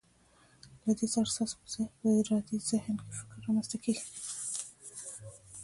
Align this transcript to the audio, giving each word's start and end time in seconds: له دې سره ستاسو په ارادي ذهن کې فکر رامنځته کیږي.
له 0.85 0.91
دې 0.99 1.07
سره 1.13 1.27
ستاسو 1.33 1.57
په 2.01 2.07
ارادي 2.19 2.57
ذهن 2.69 2.95
کې 3.03 3.11
فکر 3.19 3.37
رامنځته 3.45 3.77
کیږي. 3.83 4.05